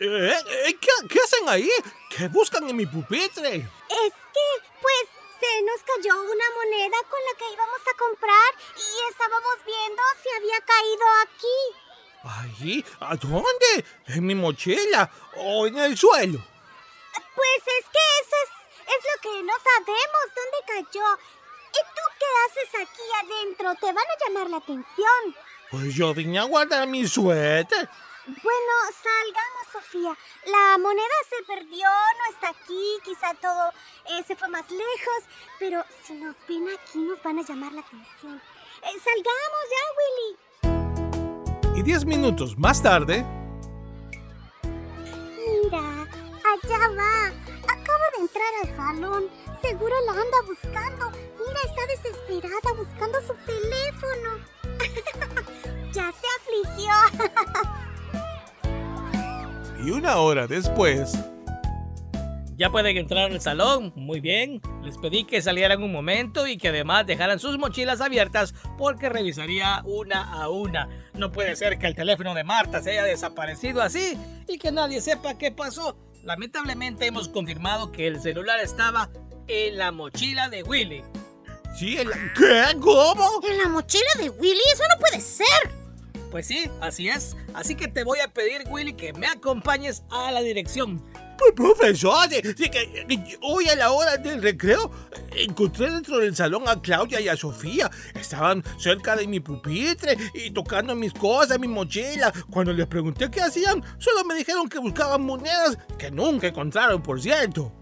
Eh, 0.00 0.68
eh, 0.68 0.78
¿qué, 0.80 1.08
qué 1.08 1.20
hacen 1.20 1.48
ahí? 1.48 1.70
¿Qué 2.08 2.28
buscan 2.28 2.68
en 2.68 2.76
mi 2.76 2.86
pupitre? 2.86 3.56
Es 3.56 4.12
que, 4.34 4.48
pues, 4.80 5.04
se 5.40 5.62
nos 5.62 5.82
cayó 5.82 6.22
una 6.22 6.50
moneda 6.54 6.96
con 7.08 7.20
la 7.28 7.38
que 7.38 7.52
íbamos 7.52 7.80
a 7.80 7.96
comprar 7.98 8.54
y 8.76 9.10
estábamos 9.10 9.56
viendo 9.66 10.02
si 10.22 10.28
había 10.36 10.60
caído 10.60 11.04
aquí. 11.22 11.58
¿Ahí? 12.24 12.84
¿A 13.00 13.16
dónde? 13.16 13.84
¿En 14.06 14.26
mi 14.26 14.34
mochila? 14.34 15.10
¿O 15.36 15.66
en 15.66 15.78
el 15.78 15.98
suelo? 15.98 16.38
Pues 17.34 17.62
es 17.78 17.86
que 17.90 18.04
eso 18.20 18.36
es, 18.44 18.94
es 18.94 19.04
lo 19.10 19.20
que 19.20 19.42
no 19.42 19.52
sabemos, 19.58 20.24
dónde 20.34 20.58
cayó. 20.66 21.18
¿Y 21.72 21.80
tú 21.96 22.02
qué 22.18 22.26
haces 22.46 22.74
aquí 22.82 23.02
adentro? 23.24 23.74
Te 23.80 23.86
van 23.86 24.06
a 24.06 24.24
llamar 24.24 24.50
la 24.50 24.58
atención. 24.58 25.36
Pues 25.72 25.94
yo 25.94 26.12
vine 26.12 26.38
a 26.38 26.44
guardar 26.44 26.86
mi 26.86 27.06
suéter. 27.08 27.88
Bueno, 28.26 28.72
salgamos, 29.02 29.66
Sofía. 29.72 30.16
La 30.44 30.76
moneda 30.76 31.16
se 31.30 31.42
perdió, 31.44 31.88
no 31.88 32.34
está 32.34 32.50
aquí, 32.50 32.98
quizá 33.02 33.32
todo 33.40 33.72
eh, 34.10 34.22
se 34.26 34.36
fue 34.36 34.48
más 34.48 34.70
lejos, 34.70 35.24
pero 35.58 35.82
si 36.04 36.12
nos 36.12 36.36
ven 36.46 36.68
aquí 36.68 36.98
nos 36.98 37.22
van 37.22 37.38
a 37.38 37.42
llamar 37.42 37.72
la 37.72 37.80
atención. 37.80 38.40
Eh, 38.82 39.00
salgamos 39.02 39.62
ya, 39.72 39.84
Willy. 41.72 41.80
Y 41.80 41.82
diez 41.82 42.04
minutos 42.04 42.58
más 42.58 42.82
tarde, 42.82 43.24
Mira, 45.62 45.78
allá 45.80 46.88
va. 46.88 47.28
Acaba 47.64 48.06
de 48.14 48.20
entrar 48.20 48.54
al 48.62 48.76
salón. 48.76 49.30
Seguro 49.62 49.94
la 50.06 50.12
anda 50.12 50.42
buscando. 50.46 51.10
Mira, 51.10 51.60
está 51.64 51.86
desesperada 51.86 52.72
buscando 52.76 53.20
su 53.22 53.34
teléfono. 53.46 54.52
ya 55.92 56.12
se 56.12 56.26
afligió. 56.40 56.92
y 59.84 59.90
una 59.90 60.16
hora 60.18 60.46
después, 60.46 61.12
Ya 62.56 62.70
pueden 62.70 62.96
entrar 62.96 63.32
al 63.32 63.40
salón, 63.40 63.92
muy 63.96 64.20
bien. 64.20 64.60
Les 64.84 64.96
pedí 64.98 65.24
que 65.24 65.42
salieran 65.42 65.82
un 65.82 65.90
momento 65.90 66.46
y 66.46 66.58
que 66.58 66.68
además 66.68 67.06
dejaran 67.06 67.40
sus 67.40 67.58
mochilas 67.58 68.00
abiertas 68.00 68.54
porque 68.78 69.08
revisaría 69.08 69.82
una 69.84 70.22
a 70.32 70.48
una. 70.48 70.88
No 71.14 71.32
puede 71.32 71.56
ser 71.56 71.78
que 71.78 71.86
el 71.86 71.96
teléfono 71.96 72.34
de 72.34 72.44
Marta 72.44 72.80
se 72.80 72.92
haya 72.92 73.04
desaparecido 73.04 73.82
así 73.82 74.16
y 74.46 74.58
que 74.58 74.70
nadie 74.70 75.00
sepa 75.00 75.38
qué 75.38 75.50
pasó. 75.50 75.96
Lamentablemente 76.22 77.06
hemos 77.06 77.28
confirmado 77.28 77.90
que 77.90 78.06
el 78.06 78.20
celular 78.20 78.60
estaba 78.60 79.10
en 79.48 79.78
la 79.78 79.90
mochila 79.90 80.48
de 80.48 80.62
Willy. 80.62 81.02
¿Sí? 81.76 81.98
¿En 81.98 82.10
la... 82.10 82.16
¿Qué? 82.36 82.78
¿Cómo? 82.80 83.40
¿En 83.48 83.58
la 83.58 83.68
mochila 83.68 84.10
de 84.18 84.28
Willy? 84.30 84.60
Eso 84.72 84.84
no 84.88 85.00
puede 85.00 85.20
ser. 85.20 85.81
Pues 86.32 86.46
sí, 86.46 86.64
así 86.80 87.10
es. 87.10 87.36
Así 87.52 87.74
que 87.74 87.88
te 87.88 88.04
voy 88.04 88.20
a 88.20 88.28
pedir, 88.32 88.62
Willy, 88.70 88.94
que 88.94 89.12
me 89.12 89.26
acompañes 89.26 90.02
a 90.10 90.32
la 90.32 90.40
dirección. 90.40 91.04
Pues, 91.36 91.52
profesor, 91.54 92.26
hoy 93.42 93.68
a 93.68 93.76
la 93.76 93.92
hora 93.92 94.16
del 94.16 94.42
recreo 94.42 94.90
encontré 95.36 95.90
dentro 95.90 96.18
del 96.18 96.34
salón 96.34 96.62
a 96.68 96.80
Claudia 96.80 97.20
y 97.20 97.28
a 97.28 97.36
Sofía. 97.36 97.90
Estaban 98.14 98.64
cerca 98.78 99.14
de 99.14 99.26
mi 99.26 99.40
pupitre 99.40 100.16
y 100.32 100.50
tocando 100.52 100.94
mis 100.94 101.12
cosas, 101.12 101.60
mi 101.60 101.68
mochila. 101.68 102.32
Cuando 102.48 102.72
les 102.72 102.86
pregunté 102.86 103.30
qué 103.30 103.42
hacían, 103.42 103.82
solo 103.98 104.24
me 104.24 104.34
dijeron 104.34 104.70
que 104.70 104.78
buscaban 104.78 105.20
monedas 105.20 105.76
que 105.98 106.10
nunca 106.10 106.46
encontraron, 106.46 107.02
por 107.02 107.20
cierto. 107.20 107.81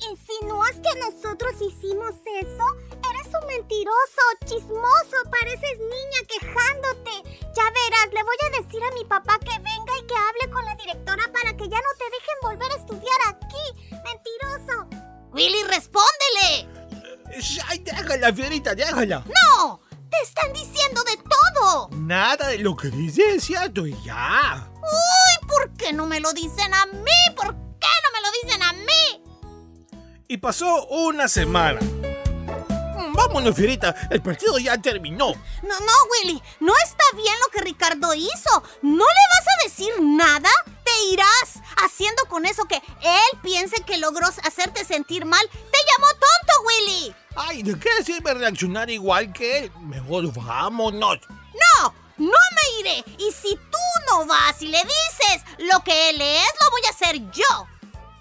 ¿Insinúas 0.00 0.72
que 0.72 0.98
nosotros 0.98 1.54
hicimos 1.60 2.14
eso? 2.40 2.66
Eres 3.10 3.26
un 3.40 3.46
mentiroso, 3.46 4.22
chismoso, 4.44 5.16
pareces 5.30 5.78
niña 5.78 6.20
quejándote. 6.28 7.10
Ya 7.54 7.64
verás, 7.70 8.08
le 8.12 8.22
voy 8.22 8.36
a 8.42 8.62
decir 8.62 8.82
a 8.82 8.94
mi 8.94 9.04
papá 9.04 9.38
que 9.38 9.56
venga 9.58 9.98
y 9.98 10.06
que 10.06 10.14
hable 10.14 10.52
con 10.52 10.64
la 10.64 10.74
directora 10.74 11.30
para 11.32 11.56
que 11.56 11.68
ya 11.68 11.78
no 11.78 11.88
te 11.98 12.04
dejen 12.10 12.36
volver 12.42 12.72
a 12.72 12.76
estudiar 12.76 13.20
aquí. 13.28 13.90
Mentiroso. 14.04 14.88
Willy, 15.32 15.62
respóndele. 15.64 16.68
Ay, 17.68 17.78
déjala, 17.78 18.32
Fierita, 18.32 18.74
déjala. 18.74 19.24
No, 19.26 19.80
te 20.10 20.16
están 20.22 20.52
diciendo 20.52 21.02
de 21.04 21.16
todo. 21.16 21.88
Nada 21.92 22.48
de 22.48 22.58
lo 22.58 22.76
que 22.76 22.88
dice 22.88 23.34
es 23.34 23.44
cierto 23.44 23.86
y 23.86 23.96
ya. 24.04 24.70
Uy, 24.76 25.48
¿por 25.48 25.72
qué 25.72 25.92
no 25.92 26.06
me 26.06 26.20
lo 26.20 26.32
dicen 26.32 26.72
a 26.74 26.86
mí? 26.86 27.34
¿Por 27.36 27.53
pasó 30.44 30.84
una 30.88 31.26
semana. 31.26 31.80
Mm, 31.80 33.14
Vámonos, 33.14 33.56
Fierita, 33.56 33.94
el 34.10 34.20
partido 34.20 34.58
ya 34.58 34.76
terminó. 34.76 35.32
No, 35.62 35.80
no, 35.80 35.92
Willy, 36.12 36.42
no 36.60 36.74
está 36.84 37.04
bien 37.16 37.34
lo 37.42 37.50
que 37.50 37.62
Ricardo 37.62 38.12
hizo. 38.12 38.62
¿No 38.82 39.06
le 39.06 39.24
vas 39.32 39.46
a 39.48 39.64
decir 39.64 39.90
nada? 40.02 40.50
Te 40.84 40.90
irás 41.12 41.62
haciendo 41.82 42.26
con 42.28 42.44
eso 42.44 42.66
que 42.66 42.74
él 42.74 43.38
piense 43.42 43.82
que 43.86 43.96
logró 43.96 44.26
hacerte 44.26 44.84
sentir 44.84 45.24
mal. 45.24 45.48
Te 45.50 45.78
llamó 45.92 46.08
tonto, 46.12 46.62
Willy. 46.66 47.14
Ay, 47.36 47.62
¿de 47.62 47.78
qué 47.78 48.04
sirve 48.04 48.34
reaccionar 48.34 48.90
igual 48.90 49.32
que 49.32 49.60
él? 49.60 49.72
Mejor 49.80 50.30
vámonos. 50.34 51.20
No, 51.80 51.94
no 52.18 52.26
me 52.28 52.80
iré. 52.80 53.04
Y 53.16 53.32
si 53.32 53.56
tú 53.56 53.78
no 54.10 54.26
vas 54.26 54.60
y 54.60 54.66
le 54.66 54.82
dices 54.82 55.42
lo 55.72 55.82
que 55.82 56.10
él 56.10 56.20
es, 56.20 56.48
lo 56.60 56.70
voy 56.70 56.82
a 56.86 56.90
hacer 56.90 57.30
yo. 57.30 57.66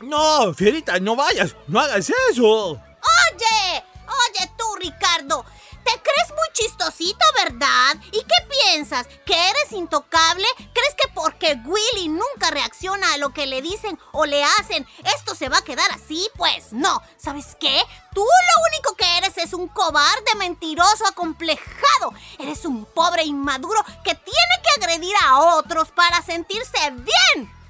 No, 0.03 0.53
Fierita, 0.53 0.99
no 0.99 1.15
vayas, 1.15 1.55
no 1.67 1.79
hagas 1.79 2.11
eso. 2.29 2.71
Oye, 2.71 3.83
oye 4.05 4.51
tú, 4.57 4.65
Ricardo. 4.79 5.45
Te 5.83 5.91
crees 5.91 6.29
muy 6.29 6.47
chistosito, 6.53 7.25
¿verdad? 7.43 7.95
¿Y 8.11 8.19
qué 8.21 8.47
piensas? 8.49 9.07
¿Que 9.25 9.33
eres 9.33 9.71
intocable? 9.71 10.45
¿Crees 10.57 10.95
que 10.95 11.09
porque 11.13 11.59
Willy 11.65 12.07
nunca 12.07 12.51
reacciona 12.51 13.13
a 13.13 13.17
lo 13.17 13.33
que 13.33 13.47
le 13.47 13.61
dicen 13.61 13.99
o 14.13 14.25
le 14.25 14.43
hacen, 14.43 14.87
esto 15.15 15.35
se 15.35 15.49
va 15.49 15.57
a 15.57 15.63
quedar 15.63 15.89
así? 15.91 16.29
Pues 16.37 16.71
no. 16.71 17.01
¿Sabes 17.17 17.57
qué? 17.59 17.81
Tú 18.13 18.21
lo 18.21 18.63
único 18.71 18.95
que 18.95 19.17
eres 19.17 19.37
es 19.37 19.53
un 19.53 19.67
cobarde, 19.67 20.35
mentiroso, 20.37 21.05
acomplejado. 21.07 22.13
Eres 22.39 22.63
un 22.65 22.85
pobre 22.85 23.23
inmaduro 23.23 23.83
que 24.03 24.15
tiene 24.15 24.55
que 24.63 24.81
agredir 24.81 25.15
a 25.25 25.39
otros 25.39 25.91
para 25.91 26.21
sentirse 26.21 26.91
bien. 26.91 27.62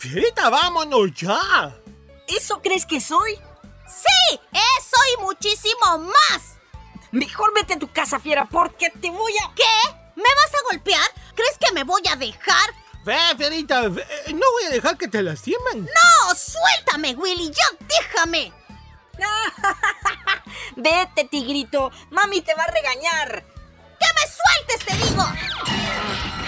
Fierita, 0.00 0.48
vámonos 0.48 1.12
ya. 1.12 1.76
¿Eso 2.26 2.62
crees 2.62 2.86
que 2.86 3.02
soy? 3.02 3.34
Sí, 3.86 4.40
eso 4.50 4.96
y 5.14 5.20
muchísimo 5.20 5.98
más. 5.98 6.56
Mejor 7.12 7.52
vete 7.54 7.74
a 7.74 7.78
tu 7.78 7.92
casa, 7.92 8.18
fiera, 8.18 8.46
porque 8.46 8.88
te 8.88 9.10
voy 9.10 9.32
a... 9.44 9.54
¿Qué? 9.54 9.90
¿Me 10.16 10.22
vas 10.22 10.54
a 10.54 10.64
golpear? 10.70 11.06
¿Crees 11.34 11.58
que 11.58 11.74
me 11.74 11.84
voy 11.84 12.00
a 12.10 12.16
dejar? 12.16 12.74
Ve, 13.04 13.18
Fierita, 13.36 13.88
ve, 13.88 14.06
no 14.32 14.50
voy 14.52 14.64
a 14.64 14.70
dejar 14.70 14.96
que 14.96 15.06
te 15.06 15.22
lastimen. 15.22 15.84
No, 15.84 16.34
suéltame, 16.34 17.14
Willy, 17.16 17.50
ya 17.50 17.86
déjame. 17.86 18.54
Vete, 20.76 21.24
tigrito. 21.24 21.90
Mami 22.08 22.40
te 22.40 22.54
va 22.54 22.64
a 22.64 22.70
regañar. 22.70 23.44
¡Que 23.98 24.06
me 24.14 24.24
sueltes, 24.32 24.86
te 24.86 24.96
digo! 24.96 26.39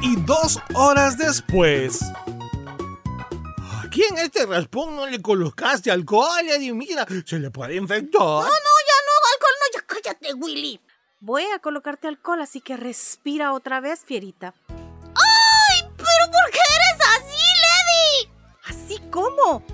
Y 0.00 0.16
dos 0.16 0.60
horas 0.74 1.18
después. 1.18 2.00
Aquí 3.84 4.04
en 4.04 4.18
este 4.18 4.46
raspón 4.46 4.94
no 4.94 5.06
le 5.06 5.20
colocaste 5.20 5.90
alcohol 5.90 6.44
y 6.60 6.72
mira, 6.72 7.06
se 7.26 7.38
le 7.38 7.50
puede 7.50 7.76
infectar. 7.76 8.20
No, 8.20 8.40
no, 8.40 8.44
ya 8.44 8.98
no, 9.06 9.12
alcohol 9.32 9.54
no, 9.60 9.80
ya 9.80 9.86
cállate, 9.86 10.34
Willy. 10.34 10.80
Voy 11.20 11.44
a 11.52 11.58
colocarte 11.58 12.06
alcohol, 12.06 12.40
así 12.42 12.60
que 12.60 12.76
respira 12.76 13.52
otra 13.52 13.80
vez, 13.80 14.04
fierita. 14.04 14.54
¡Ay! 14.68 15.80
¿Pero 15.96 16.30
por 16.30 16.50
qué 16.52 16.60
eres 16.76 17.08
así, 17.16 17.42
Lady? 17.66 18.32
¿Así 18.66 19.02
cómo? 19.10 19.64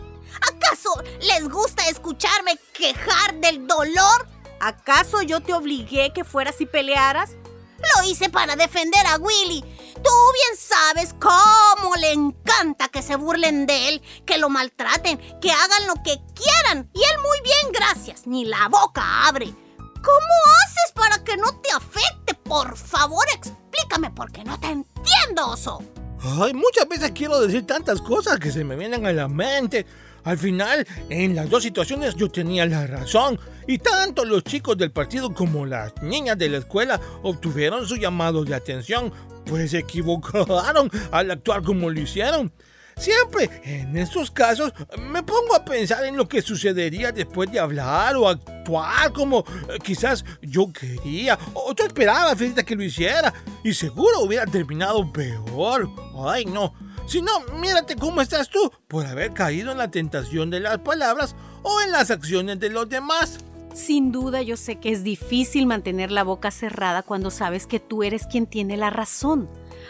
¿Acaso 0.40 1.02
les 1.20 1.48
gusta 1.48 1.86
escucharme 1.88 2.58
quejar 2.72 3.34
del 3.40 3.66
dolor? 3.66 4.26
¿Acaso 4.60 5.20
yo 5.20 5.40
te 5.40 5.52
obligué 5.52 6.12
que 6.14 6.24
fueras 6.24 6.60
y 6.62 6.66
pelearas? 6.66 7.32
Lo 7.78 8.08
hice 8.08 8.28
para 8.30 8.56
defender 8.56 9.06
a 9.06 9.16
Willy. 9.16 9.62
Tú 9.94 10.10
bien 10.32 10.56
sabes 10.58 11.14
cómo 11.20 11.96
le 11.96 12.12
encanta 12.12 12.88
que 12.88 13.02
se 13.02 13.16
burlen 13.16 13.66
de 13.66 13.88
él, 13.88 14.02
que 14.26 14.38
lo 14.38 14.48
maltraten, 14.48 15.18
que 15.40 15.50
hagan 15.50 15.86
lo 15.86 15.94
que 16.02 16.20
quieran. 16.34 16.90
Y 16.92 17.00
él 17.00 17.18
muy 17.22 17.40
bien, 17.42 17.72
gracias. 17.72 18.26
Ni 18.26 18.44
la 18.44 18.68
boca 18.68 19.26
abre. 19.26 19.46
¿Cómo 19.76 20.34
haces 20.62 20.92
para 20.94 21.24
que 21.24 21.36
no 21.36 21.60
te 21.60 21.70
afecte? 21.72 22.34
Por 22.34 22.76
favor, 22.76 23.24
explícame 23.34 24.10
porque 24.10 24.44
no 24.44 24.58
te 24.60 24.66
entiendo, 24.66 25.48
oso. 25.48 25.82
Ay, 26.20 26.52
muchas 26.54 26.88
veces 26.88 27.12
quiero 27.14 27.40
decir 27.40 27.66
tantas 27.66 28.00
cosas 28.00 28.38
que 28.38 28.50
se 28.50 28.64
me 28.64 28.76
vienen 28.76 29.06
a 29.06 29.12
la 29.12 29.28
mente. 29.28 29.86
Al 30.24 30.38
final, 30.38 30.86
en 31.10 31.34
las 31.34 31.50
dos 31.50 31.62
situaciones 31.62 32.14
yo 32.14 32.28
tenía 32.28 32.66
la 32.66 32.86
razón. 32.86 33.38
Y 33.66 33.78
tanto 33.78 34.24
los 34.24 34.44
chicos 34.44 34.76
del 34.76 34.90
partido 34.90 35.32
como 35.32 35.64
las 35.66 35.94
niñas 36.02 36.36
de 36.36 36.48
la 36.48 36.58
escuela 36.58 37.00
obtuvieron 37.22 37.86
su 37.86 37.96
llamado 37.96 38.44
de 38.44 38.54
atención, 38.54 39.12
pues 39.46 39.70
se 39.70 39.78
equivocaron 39.78 40.90
al 41.10 41.30
actuar 41.30 41.62
como 41.62 41.90
lo 41.90 42.00
hicieron. 42.00 42.52
Siempre 42.96 43.50
en 43.64 43.96
estos 43.96 44.30
casos 44.30 44.72
me 45.10 45.22
pongo 45.22 45.54
a 45.54 45.64
pensar 45.64 46.04
en 46.04 46.16
lo 46.16 46.28
que 46.28 46.42
sucedería 46.42 47.10
después 47.10 47.50
de 47.50 47.58
hablar 47.58 48.16
o 48.16 48.28
actuar 48.28 49.12
como 49.12 49.40
eh, 49.40 49.78
quizás 49.82 50.24
yo 50.40 50.72
quería 50.72 51.36
o 51.54 51.74
tú 51.74 51.84
esperabas 51.84 52.38
Felita, 52.38 52.62
que 52.62 52.76
lo 52.76 52.84
hiciera 52.84 53.34
y 53.64 53.74
seguro 53.74 54.20
hubiera 54.20 54.46
terminado 54.46 55.12
peor. 55.12 55.90
Ay 56.24 56.44
no, 56.44 56.72
si 57.06 57.22
no, 57.22 57.40
mírate 57.60 57.96
cómo 57.96 58.20
estás 58.20 58.48
tú 58.48 58.72
por 58.88 59.06
haber 59.06 59.32
caído 59.32 59.72
en 59.72 59.78
la 59.78 59.90
tentación 59.90 60.50
de 60.50 60.60
las 60.60 60.78
palabras 60.78 61.34
o 61.62 61.80
en 61.80 61.92
las 61.92 62.10
acciones 62.10 62.60
de 62.60 62.70
los 62.70 62.88
demás. 62.88 63.38
Sin 63.74 64.12
duda 64.12 64.40
yo 64.40 64.56
sé 64.56 64.76
que 64.76 64.92
es 64.92 65.02
difícil 65.02 65.66
mantener 65.66 66.12
la 66.12 66.22
boca 66.22 66.52
cerrada 66.52 67.02
cuando 67.02 67.32
sabes 67.32 67.66
que 67.66 67.80
tú 67.80 68.04
eres 68.04 68.26
quien 68.26 68.46
tiene 68.46 68.76
la 68.76 68.90
razón. 68.90 69.48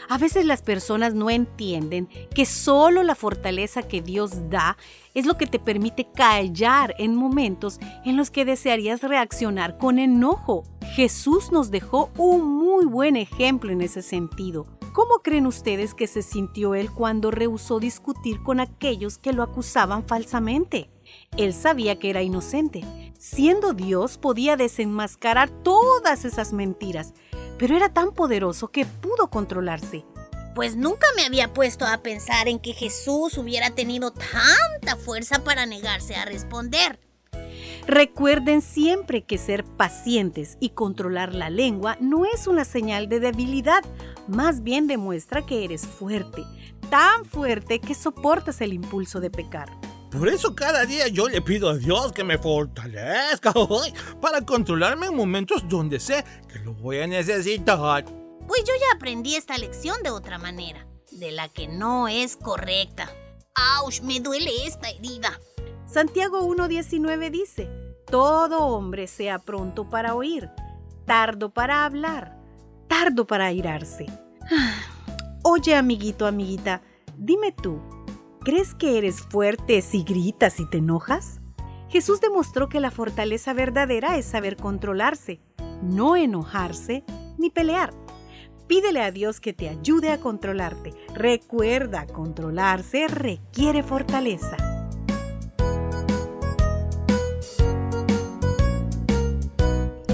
A 0.09 0.19
veces 0.19 0.45
las 0.45 0.63
personas 0.63 1.15
no 1.15 1.31
entienden 1.31 2.09
que 2.35 2.47
solo 2.47 3.03
la 3.03 3.15
fortaleza 3.15 3.83
que 3.83 4.01
Dios 4.01 4.51
da 4.51 4.77
es 5.13 5.27
lo 5.27 5.37
que 5.37 5.47
te 5.47 5.59
permite 5.59 6.09
callar 6.15 6.95
en 6.99 7.15
momentos 7.15 7.79
en 8.05 8.17
los 8.17 8.31
que 8.31 8.45
desearías 8.45 9.03
reaccionar 9.03 9.77
con 9.77 9.99
enojo. 9.99 10.65
Jesús 10.95 11.53
nos 11.53 11.71
dejó 11.71 12.11
un 12.17 12.57
muy 12.57 12.87
buen 12.87 13.17
ejemplo 13.17 13.71
en 13.71 13.83
ese 13.83 14.01
sentido. 14.01 14.67
¿Cómo 14.95 15.23
creen 15.25 15.49
ustedes 15.49 15.93
que 15.93 16.07
se 16.07 16.23
sintió 16.23 16.77
él 16.77 16.89
cuando 16.89 17.33
rehusó 17.33 17.81
discutir 17.81 18.41
con 18.45 18.61
aquellos 18.61 19.19
que 19.19 19.33
lo 19.33 19.43
acusaban 19.43 20.05
falsamente? 20.05 20.89
Él 21.37 21.53
sabía 21.53 21.99
que 21.99 22.11
era 22.11 22.23
inocente. 22.23 22.85
Siendo 23.19 23.73
Dios 23.73 24.19
podía 24.19 24.57
desenmascarar 24.57 25.51
todas 25.51 26.25
esas 26.25 26.53
mentiras, 26.53 27.13
pero 27.59 27.77
era 27.77 27.93
tan 27.93 28.13
poderoso 28.13 28.69
que 28.69 28.87
pudo 28.87 29.31
controlarse. 29.31 30.05
Pues 30.55 30.77
nunca 30.77 31.09
me 31.17 31.25
había 31.25 31.53
puesto 31.53 31.85
a 31.85 31.99
pensar 31.99 32.47
en 32.47 32.61
que 32.61 32.73
Jesús 32.73 33.37
hubiera 33.37 33.71
tenido 33.71 34.13
tanta 34.13 34.95
fuerza 34.95 35.43
para 35.43 35.67
negarse 35.67 36.15
a 36.15 36.25
responder. 36.25 37.01
Recuerden 37.87 38.63
siempre 38.63 39.25
que 39.25 39.39
ser 39.39 39.65
pacientes 39.65 40.57
y 40.59 40.71
controlar 40.71 41.35
la 41.35 41.51
lengua 41.51 41.99
no 42.01 42.25
es 42.25 42.47
una 42.47 42.65
señal 42.65 43.09
de 43.09 43.21
debilidad, 43.21 43.83
más 44.29 44.63
bien 44.63 44.87
demuestra 44.87 45.45
que 45.45 45.65
eres 45.65 45.87
fuerte, 45.87 46.45
tan 46.91 47.25
fuerte 47.25 47.81
que 47.81 47.95
soportas 47.95 48.61
el 48.61 48.73
impulso 48.73 49.21
de 49.21 49.31
pecar. 49.31 49.69
Por 50.11 50.29
eso 50.29 50.55
cada 50.55 50.85
día 50.85 51.09
yo 51.09 51.29
le 51.29 51.43
pido 51.43 51.69
a 51.69 51.77
Dios 51.77 52.13
que 52.13 52.23
me 52.23 52.39
fortalezca 52.39 53.51
hoy 53.57 53.93
para 54.21 54.45
controlarme 54.45 55.07
en 55.07 55.17
momentos 55.17 55.69
donde 55.69 55.99
sé 55.99 56.25
que 56.49 56.61
lo 56.61 56.73
voy 56.75 57.01
a 57.01 57.07
necesitar. 57.07 58.05
Pues 58.47 58.63
yo 58.65 58.73
ya 58.81 58.97
aprendí 58.97 59.35
esta 59.35 59.59
lección 59.59 59.97
de 60.05 60.11
otra 60.11 60.39
manera, 60.39 60.87
de 61.11 61.33
la 61.33 61.49
que 61.49 61.67
no 61.67 62.07
es 62.07 62.37
correcta. 62.37 63.11
¡Auch! 63.55 64.03
Me 64.03 64.21
duele 64.21 64.51
esta 64.67 64.89
herida. 64.91 65.41
Santiago 65.87 66.43
1.19 66.43 67.31
dice, 67.31 67.69
todo 68.07 68.67
hombre 68.67 69.07
sea 69.07 69.39
pronto 69.39 69.91
para 69.91 70.15
oír, 70.15 70.49
tardo 71.07 71.51
para 71.51 71.85
hablar, 71.85 72.37
tardo 72.95 73.27
para 73.27 73.47
airarse. 73.47 74.07
Oye, 75.43 75.75
amiguito, 75.75 76.27
amiguita, 76.27 76.81
dime 77.19 77.51
tú, 77.51 77.81
¿crees 78.45 78.73
que 78.77 78.99
eres 78.99 79.21
fuerte 79.21 79.83
si 79.83 80.05
gritas 80.05 80.61
y 80.61 80.71
te 80.71 80.79
enojas? 80.79 81.41
Jesús 81.89 82.21
demostró 82.21 82.69
que 82.69 82.79
la 82.79 82.93
fortaleza 82.93 83.53
verdadera 83.53 84.17
es 84.17 84.27
saber 84.27 84.57
controlarse, 84.57 85.41
no 85.83 86.15
enojarse 86.15 87.03
ni 87.37 87.51
pelear. 87.51 87.93
Pídele 88.69 89.03
a 89.03 89.11
Dios 89.11 89.41
que 89.41 89.53
te 89.53 89.69
ayude 89.69 90.11
a 90.11 90.21
controlarte. 90.21 90.95
Recuerda, 91.15 92.07
controlarse 92.07 93.09
requiere 93.09 93.83
fortaleza. 93.83 94.57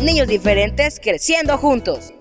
Niños 0.02 0.28
diferentes 0.28 0.98
creciendo 0.98 1.58
juntos. 1.58 2.14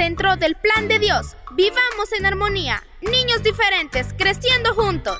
Centro 0.00 0.34
del 0.36 0.54
plan 0.54 0.88
de 0.88 0.98
Dios. 0.98 1.36
Vivamos 1.52 2.10
en 2.18 2.24
armonía. 2.24 2.82
Niños 3.02 3.42
diferentes, 3.42 4.14
creciendo 4.16 4.72
juntos. 4.72 5.18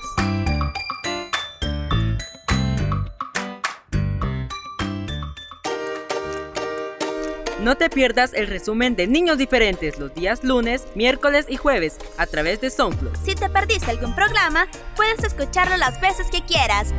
No 7.59 7.77
te 7.77 7.91
pierdas 7.91 8.33
el 8.33 8.47
resumen 8.47 8.95
de 8.95 9.05
Niños 9.05 9.37
Diferentes 9.37 9.99
los 9.99 10.15
días 10.15 10.43
lunes, 10.43 10.87
miércoles 10.95 11.45
y 11.47 11.57
jueves 11.57 11.99
a 12.17 12.25
través 12.25 12.59
de 12.59 12.71
SoundCloud. 12.71 13.15
Si 13.23 13.35
te 13.35 13.49
perdiste 13.49 13.91
algún 13.91 14.15
programa, 14.15 14.67
puedes 14.95 15.23
escucharlo 15.23 15.77
las 15.77 16.01
veces 16.01 16.31
que 16.31 16.41
quieras. 16.41 16.91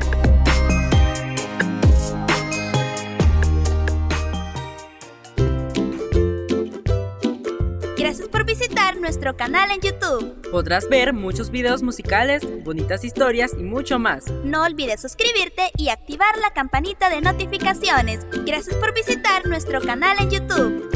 Por 8.33 8.45
visitar 8.45 8.97
nuestro 8.97 9.37
canal 9.37 9.71
en 9.71 9.81
YouTube. 9.81 10.51
Podrás 10.51 10.88
ver 10.88 11.12
muchos 11.12 11.51
videos 11.51 11.83
musicales, 11.83 12.42
bonitas 12.64 13.05
historias 13.05 13.53
y 13.57 13.62
mucho 13.62 13.99
más. 13.99 14.25
No 14.42 14.64
olvides 14.64 15.03
suscribirte 15.03 15.71
y 15.77 15.90
activar 15.90 16.37
la 16.38 16.53
campanita 16.53 17.11
de 17.11 17.21
notificaciones. 17.21 18.27
Gracias 18.45 18.75
por 18.77 18.95
visitar 18.95 19.47
nuestro 19.47 19.81
canal 19.83 20.16
en 20.18 20.31
YouTube. 20.31 20.88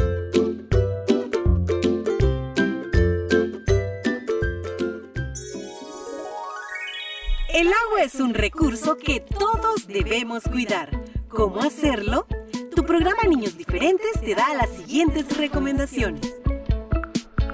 El 7.51 7.69
agua 7.69 8.03
es 8.05 8.15
un 8.17 8.35
recurso 8.35 8.97
que 8.97 9.21
todos 9.21 9.87
debemos 9.87 10.45
cuidar. 10.45 10.91
¿Cómo 11.29 11.61
hacerlo? 11.63 12.27
Tu 12.75 12.85
programa 12.85 13.23
Niños 13.29 13.57
Diferentes 13.57 14.21
te 14.21 14.35
da 14.35 14.55
las 14.55 14.71
siguientes 14.71 15.37
recomendaciones. 15.37 16.37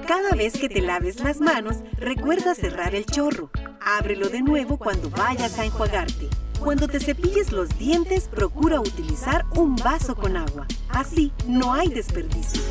Cada 0.07 0.35
vez 0.35 0.53
que 0.53 0.67
te 0.67 0.81
laves 0.81 1.21
las 1.21 1.39
manos, 1.39 1.77
recuerda 1.97 2.55
cerrar 2.55 2.93
el 2.93 3.05
chorro. 3.05 3.49
Ábrelo 3.79 4.27
de 4.27 4.41
nuevo 4.41 4.77
cuando 4.77 5.09
vayas 5.09 5.57
a 5.59 5.65
enjuagarte. 5.65 6.27
Cuando 6.59 6.89
te 6.89 6.99
cepilles 6.99 7.53
los 7.53 7.69
dientes, 7.77 8.27
procura 8.27 8.81
utilizar 8.81 9.45
un 9.55 9.77
vaso 9.77 10.15
con 10.15 10.35
agua. 10.35 10.67
Así 10.89 11.31
no 11.47 11.73
hay 11.73 11.87
desperdicio. 11.87 12.61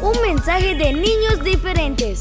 Un 0.00 0.20
mensaje 0.22 0.76
de 0.76 0.92
niños 0.92 1.42
diferentes. 1.42 2.20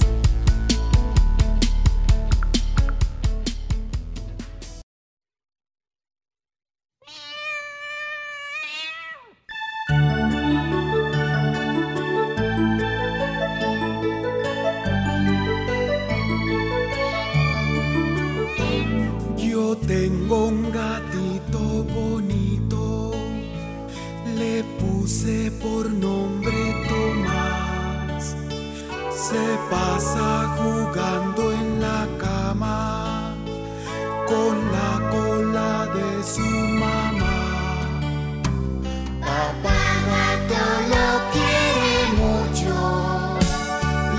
con 34.30 34.56
la 34.72 34.92
cola 35.10 35.74
de 35.96 36.10
su 36.24 36.50
mamá. 36.82 37.40
Papá 39.22 39.82
gato 40.08 40.66
lo 40.94 41.10
quiere 41.34 41.98
mucho, 42.24 42.76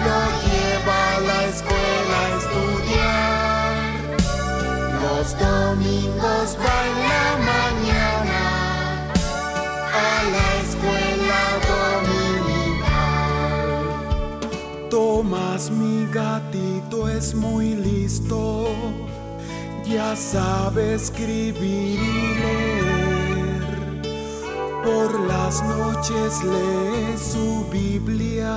lo 0.05 0.21
lleva 0.45 0.99
a 1.15 1.19
la 1.29 1.39
escuela 1.53 2.17
a 2.25 2.29
estudiar. 2.41 3.75
Los 5.05 5.27
domingos 5.39 6.49
va 6.63 6.77
en 6.91 6.97
la 7.13 7.29
mañana 7.53 8.43
a 10.07 10.13
la 10.35 10.47
escuela 10.65 11.43
dominical. 11.73 12.91
Tomás 14.91 15.63
mi 15.71 15.97
gatito 16.13 16.97
es 17.09 17.27
muy 17.35 17.67
listo 17.77 18.60
ya 19.91 20.15
sabe 20.15 20.95
escribir 20.95 21.99
y 21.99 22.35
leer. 22.41 24.03
Por 24.85 25.19
las 25.21 25.63
noches 25.63 26.45
lee 26.45 27.17
su 27.19 27.67
Biblia, 27.71 28.57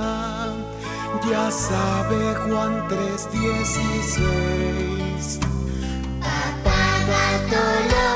ya 1.28 1.50
sabe 1.50 2.34
Juan 2.46 2.86
3:16. 2.88 5.40
Papá 6.20 6.82
Bartolo. 7.08 8.13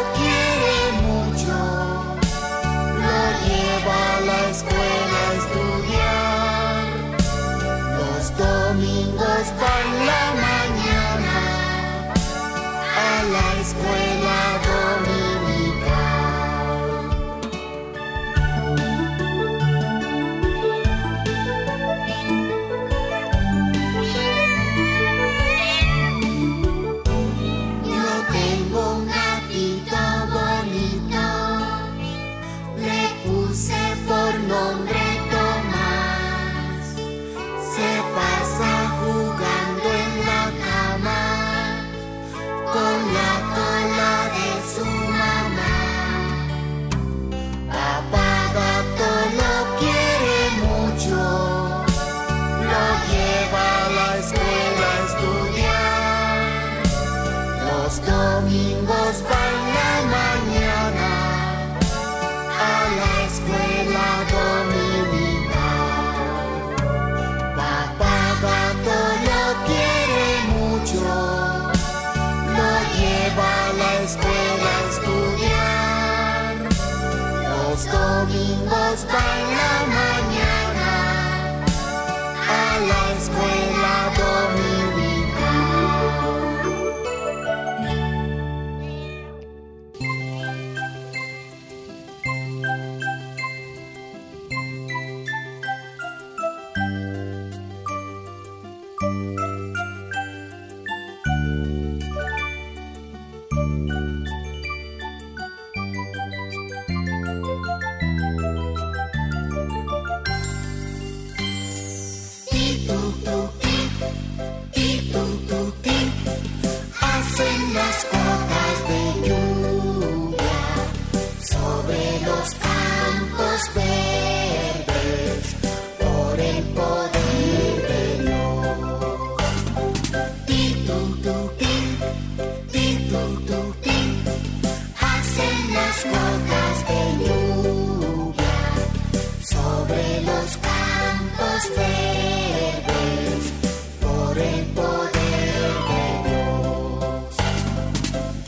Por 144.00 144.38
el 144.38 144.64
poder 144.68 145.60
de 145.90 146.04
Dios, 146.28 147.36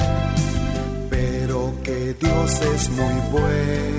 pero 1.10 1.74
que 1.84 2.16
Dios 2.20 2.62
es 2.62 2.90
muy 2.90 3.20
bueno. 3.32 3.99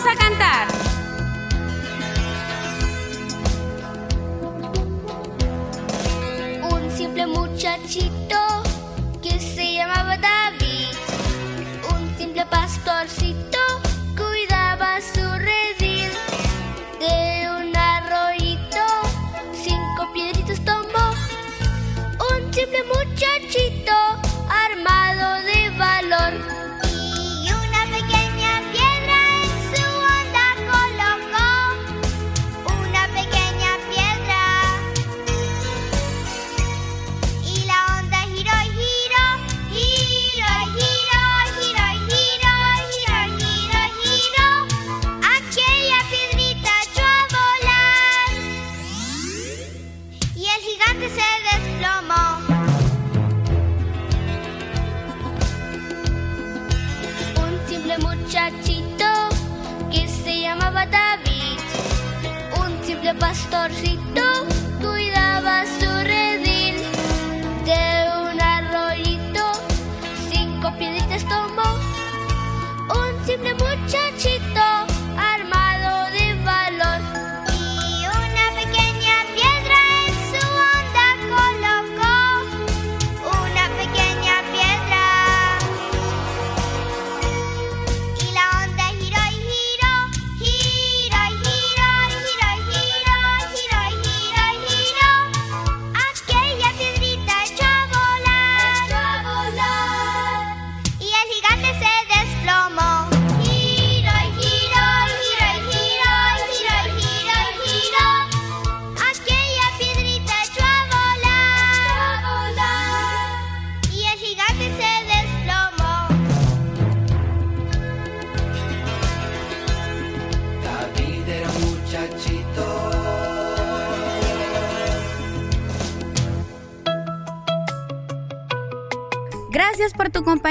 Vamos 0.00 0.14
a 0.14 0.16
cantar. 0.16 0.89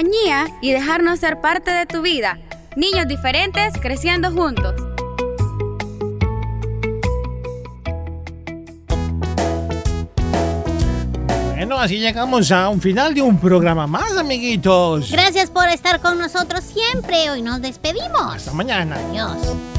Compañía 0.10 0.47
y 0.62 0.72
dejarnos 0.72 1.20
ser 1.20 1.39
parte 1.41 1.72
de 1.72 1.86
tu 1.86 2.01
vida. 2.01 2.39
Niños 2.76 3.07
diferentes 3.07 3.74
creciendo 3.82 4.32
juntos. 4.32 4.76
Bueno, 11.55 11.78
así 11.80 11.99
llegamos 11.99 12.51
a 12.51 12.70
un 12.70 12.82
final 12.82 13.14
de 13.14 13.22
un 13.22 13.38
programa 13.38 13.86
más, 13.86 14.18
amiguitos. 14.18 15.12
Gracias 15.12 15.49
por 15.49 15.68
estar 15.68 15.99
con 15.99 16.18
nosotros 16.18 16.64
siempre. 16.64 17.30
Hoy 17.30 17.41
nos 17.41 17.62
despedimos. 17.62 18.36
Hasta 18.36 18.53
mañana. 18.53 18.97
Adiós. 19.10 19.79